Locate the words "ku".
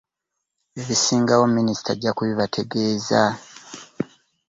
2.15-2.21